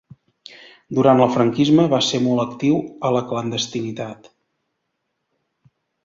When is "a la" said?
3.09-3.21